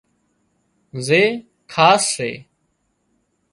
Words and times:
زي 1.07 1.23
خاص 1.73 2.03
سي 2.13 2.31